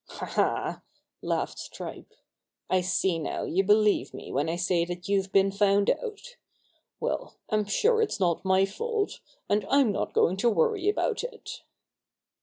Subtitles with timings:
[0.07, 0.25] "Ha!
[0.25, 0.81] Ha!"
[1.21, 2.11] laughed Stripe.
[2.71, 6.37] "I see now you believe me when I say that you've been found out.
[6.99, 11.61] Well, I'm sure it's not my fault, and I'm not going to worry about it."